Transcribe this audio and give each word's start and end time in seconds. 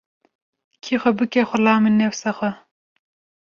Kî 0.83 0.93
xwe 1.01 1.11
bike 1.19 1.41
xulamê 1.49 1.91
nefsa 1.99 2.31
xwe 2.37 2.51